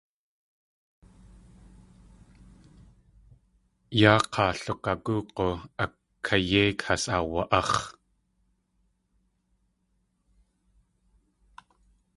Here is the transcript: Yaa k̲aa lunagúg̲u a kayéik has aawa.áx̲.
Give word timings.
Yaa 3.99 4.19
k̲aa 4.31 4.53
lunagúg̲u 4.63 5.47
a 5.83 5.85
kayéik 6.25 6.79
has 6.85 7.03
aawa.áx̲. 7.17 7.79